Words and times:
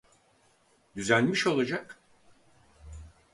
Düzelmiş 0.95 1.47
olacak. 1.47 1.99